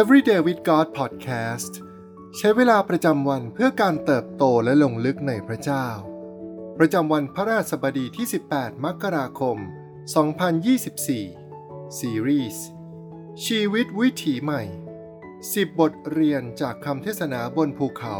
[0.00, 1.72] Everyday with God Podcast
[2.36, 5.88] ใช้เวลาประจำวันเพื่อการเติบโตและลงลึกในพระเจ้า
[6.78, 9.56] ประจำวันพระราชบดีที่ 18 มกราคม
[10.76, 12.64] 2024 ซีรีส์
[13.46, 14.62] ชีวิตวิถีใหม่
[15.20, 18.16] 10 บทเรียนจากคำเทศนาบนภูเขา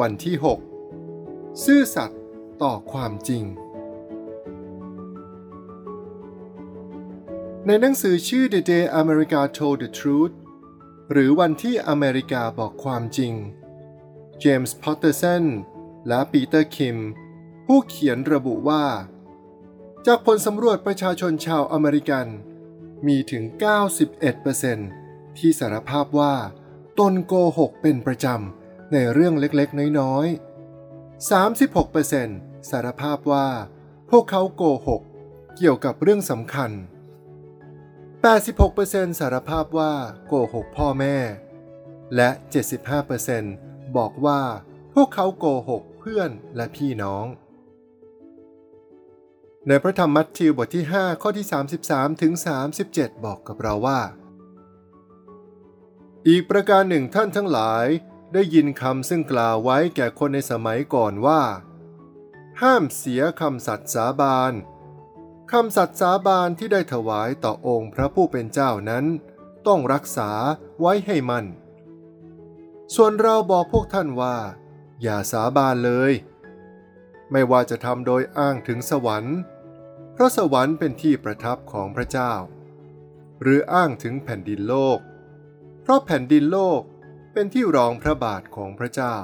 [0.00, 0.36] วันที่
[1.00, 2.22] 6 ซื่อสัตย์
[2.62, 3.44] ต่อความจริง
[7.66, 10.34] ในหนังสือชื่อ The Day America Told the Truth
[11.12, 13.34] หรือวันที่อเมริกาบอกความจริง
[14.40, 15.44] เจมส์ แพตเตอร์สัน
[16.08, 16.98] และปีเตอร์ คิม
[17.66, 18.84] ผู้เขียนระบุว่า
[20.06, 22.26] จากผลสำรวจประชาชนชาวอเมริกัน
[23.06, 23.44] มีถึง
[24.20, 26.34] 91%ที่สารภาพว่า
[26.98, 31.30] ตนโกหกเป็นประจำ ในเรื่องเล็กๆ น้อยๆ
[31.92, 33.48] 36%สารภาพว่า
[34.10, 35.02] พวกเขาโกหก
[35.56, 36.70] เกี่ยวกับเรื่องสำคัญ
[38.24, 39.94] 86%สารภาพว่า
[40.26, 41.16] โกหกพ่อแม่
[42.16, 42.30] และ
[43.12, 44.40] 75%บอกว่า
[44.94, 47.26] พวกเขาโกหกเพื่อนและพี่น้อง
[49.66, 51.46] ในพระธรรมมัทธิวบทที่ 5 ข้อที่
[51.82, 52.32] 33 ถึง
[52.78, 54.00] 37 บอกกับเราว่า
[56.28, 57.86] อีกประการหนึ่งท่านทั้งหลาย
[58.32, 61.42] ได้ยินคำซึ่งกล่าวไว้แก่คนในสมัยก่อนว่า
[62.62, 64.52] ห้ามเสียคำสัตย์สาบาน
[65.52, 69.04] คำสัตย์สาบานที่ได้ถวายต่อองค์พระผู้เป็นเจ้านั้น
[69.66, 70.30] ต้องรักษา
[70.80, 71.46] ไว้ให้มัน่น
[72.94, 74.36] ส่วนเราบอกพวกท่านว่า
[75.02, 76.12] อย่าสาบานเลย
[77.30, 79.38] ไม่ว่าจะทำโดยอ้างถึงสวรรค์
[80.12, 82.32] เพราะสวรรค์เป็นที่ประทับของพระเจ้า
[83.42, 84.98] หรืออ้างถึงแผ่นดินโลก
[85.82, 86.80] เพราะแผ่นดินโลก
[87.32, 89.16] เป็นที่รองพระบาทของพระเจ้า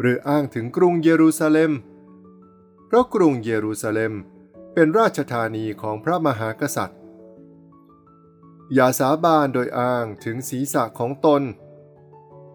[0.00, 1.72] หรืออ้างถึงกรุงเยรูซาเล็ม
[2.86, 7.00] เพราะกรุงเยรูซาเล็มเเป็นราชธานีของพระมหากษัตริย์
[8.74, 11.42] อย่าสาบานโดยอ้างถึงศีรษะของตน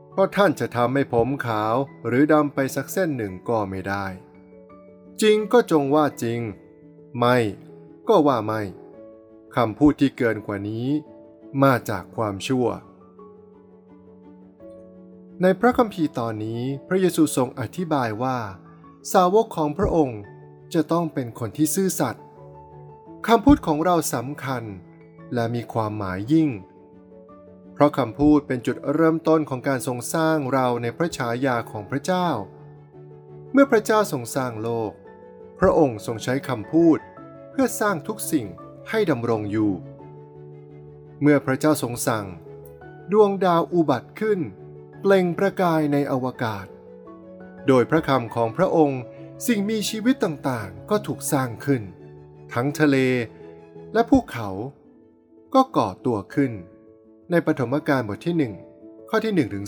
[0.10, 1.76] เพราะท่านจะทำให้ผมขาว
[2.08, 4.06] หรือดำไปสักเส้นหนึ่งก็ไม่ได้
[5.22, 6.40] จริงก็จงว่าจริง
[7.18, 7.38] ไม่
[8.08, 8.62] ก็ว่าไม่
[9.56, 10.88] คำพูดที่เกินกว่านี้
[11.64, 12.68] มาจากความชั่ว
[15.42, 18.38] ในพระคัมภีร์ตอนนี้พระเยซูทรงอธิบายว่า
[19.14, 20.22] สาวกของพระองค์
[20.74, 22.24] จะต้องเป็นคนที่ซื่อสัตย์
[23.28, 24.64] คำพูดของเราสำคัญ
[25.34, 26.50] และมีความหมายยิ่ง
[27.74, 32.28] เพราะคำพูดเป็นจุดเริ่มต้นของการทรงสร้างเราในพระฉายาของพระเจ้า
[33.52, 34.92] เมื่อพระเจ้าทรงสร้างโลก
[35.60, 37.00] พระองค์ทรงใช้คำพูด
[37.52, 38.48] เพื่อสร้างทุกสิ่ง
[38.90, 39.72] ให้ดำรงอยู่
[41.22, 42.26] เมื่อพระเจ้าทรงสั่ง
[43.12, 44.40] ดวงดาวอุบัติขึ้น
[45.02, 46.66] เปล่งประกายในอวกาศ
[47.68, 49.02] โดยพระคำของพระองค์
[49.46, 51.82] สิ่งมีชีวิตต่างๆ ก็ถูกสร้างขึ้น
[52.54, 52.98] ทั้งทะเล
[53.94, 54.50] และภูเขา
[55.54, 56.52] ก็ก่อตัวขึ้น
[57.32, 58.54] ในปฐมกาลบทที่หนึ่ง
[59.10, 59.66] ข้อที่1ถึง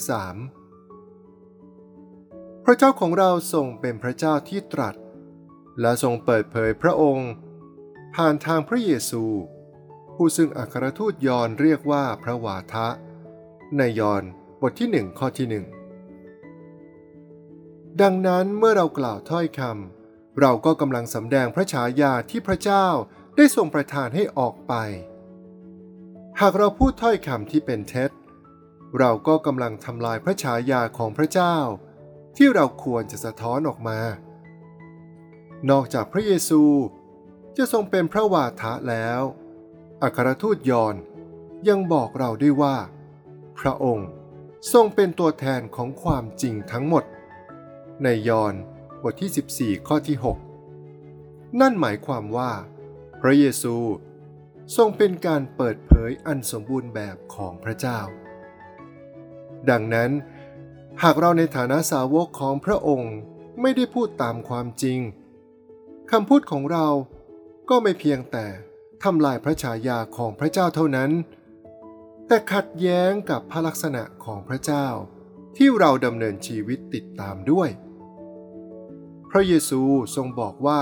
[1.91, 4.95] 3พระเจ้าของเราทรงเป็นพระเจ้าที่ตรัส
[5.81, 7.31] และทรงเปิดเผยพระองค์
[8.15, 9.23] ผ่านทางพระเยซู
[10.15, 12.87] ผู้ซึ่งอัครทูตยอนเรียกว่าพระวาทะ
[13.77, 14.23] ในยอน
[14.61, 15.65] บทที่หนึ่งข้อที่หนึ่ง
[18.01, 22.87] ดังนั้นเมื่อเรากล่าวถ้อยคำเราก็กำลังสำแดงพระฉายาที่พระเจ้า
[23.35, 24.73] ได้ทรงประทานให้ออกไป
[26.39, 28.11] หากเราพูดถ้อยคำที่เป็นเท็จ
[28.99, 31.55] เราก็กำลังทำลายพระฉายาของพระเจ้า
[32.37, 33.99] ที่เราควรจะสะท้อนออกมา
[35.69, 36.63] นอกจากพระเยซู
[37.57, 39.21] จะทรงเป็นพระวาทะแล้ว
[40.01, 40.95] อัครทูตยอน
[41.69, 42.77] ยังบอกเราด้วยว่า
[43.59, 44.09] พระองค์
[44.73, 47.03] ทรงเป็นตัวแทนของความจริงทั้งหมด
[48.03, 48.55] ในยอห์น
[49.03, 50.17] บทที่ 14 ข้อที่
[50.83, 52.51] 6 นั่นหมายความว่า
[53.21, 53.75] พระเยซู
[54.75, 57.99] ทรงเป็นการเปิดเผยอันสมบูรณ์แบบของพระเจ้า
[59.69, 60.11] ดังนั้น
[61.03, 63.15] หากเราในฐานะสาวกของพระองค์
[63.61, 64.99] ไม่ได้พูดตามความจริง
[66.11, 66.87] คำพูดของเรา
[67.69, 68.45] ก็ไม่เพียงแต่
[69.03, 71.11] ทำลายพระฉายาของพระเจ้าเท่านั้น
[72.27, 74.87] แต่ขัดแย้งกับพระลักษณะของพระเจ้า
[75.57, 77.69] ที่เราดำเนินชีวิตติดตามด้วย
[79.29, 79.81] พระเยซู
[80.15, 80.81] ทรงบอกว่า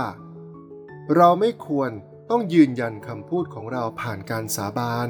[1.16, 1.92] เราไม่ควร
[2.30, 5.10] ต้องยืนยันคำพูดของเราผ่านการสาบาน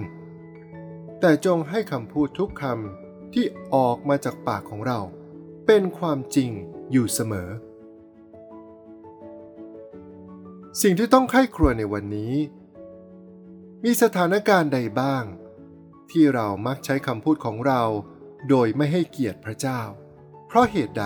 [1.19, 5.00] แต่จงให้คำพูดทุกคำที่ออกมาจากปากของเรา
[5.66, 6.51] เป็นความจริง
[6.92, 7.50] อยู่เสมอ
[10.81, 12.36] สิ่งที่ต้องไข้ครัวในวันนี้
[13.84, 15.24] มีสถานการณ์ใดบ้าง
[16.12, 17.84] ที่เรามักใช้คำพูดของเรา
[18.50, 19.81] โดยไม่ให้เกียรติพระเจ้า
[20.48, 21.06] เพราะเหตุใด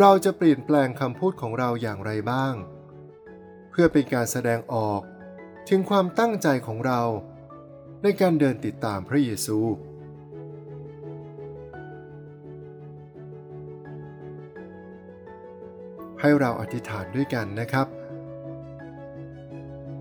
[0.00, 2.54] เราจะเปลี่ยนแปลงคำพูดของเราอย่างไรบ้าง
[3.70, 5.00] เพื่อเป็นการแสดงออก
[5.68, 7.00] ถึงความตั้งใจของเรา
[8.02, 9.58] ในการเดินติดตามพระเยซู
[16.20, 17.86] ให้เราอธิษฐานด้วยกันนะครับ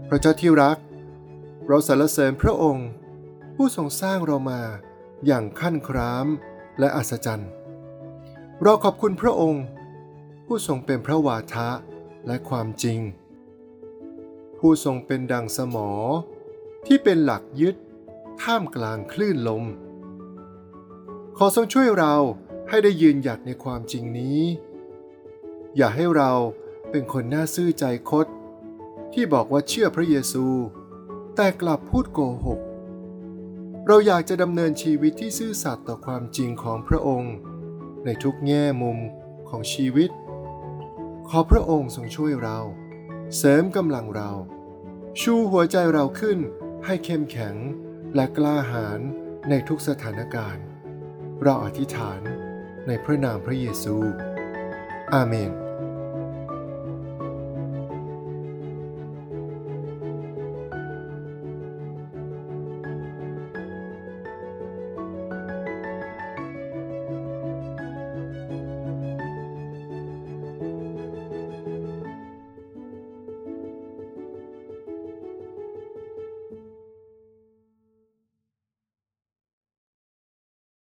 [0.07, 0.77] พระเจ้าที่รัก
[1.67, 2.89] เราสรรเสริญพระองค์
[3.55, 4.61] ผู้ทรงสร้างเรามา
[5.25, 6.27] อย่างขั้นคราม
[6.79, 7.51] และอัศจรรย์
[8.63, 9.63] เราขอบคุณพระองค์
[10.45, 11.69] ผู้ทรงเป็นพระวาทะ
[12.27, 12.99] และความจริง
[14.57, 15.89] ผู้ทรงเป็นดังสมอ
[16.85, 17.75] ที่เป็นหลักยึด
[18.41, 19.63] ท่ามกลางคลื่นลม
[21.37, 22.15] ขอทรงช่วยเรา
[22.69, 24.41] ให้ได้ยืนหยัดในความจริงนี้
[25.75, 26.31] อย่าให้เรา
[26.91, 28.27] เป็นคนหน้าซื่อใจคด
[29.13, 30.45] ที่บอกว่าเชื่อพระเยซู
[31.35, 32.59] แต่กลับพูดโกหก
[33.87, 37.35] เราอยากจะดำเนินชีวิตที่ซื่อสัตย์ต่อความจริงของพระองค์
[38.05, 38.97] ในทุกแง่มุม
[39.49, 40.09] ของชีวิต
[41.29, 42.59] ขอพระองค์ทรงช่วยเรา
[43.37, 44.31] เสริมกำลังเรา
[45.21, 46.39] ชูหัวใจเราขึ้น
[46.85, 47.55] ให้เข้มแข็ง
[48.15, 48.99] และกล้าหาญ
[49.49, 50.63] ในทุกสถานการณ์
[51.43, 52.21] เราอธิษฐาน
[52.87, 53.95] ในพระนามพระเยซู
[55.13, 55.51] อาเมน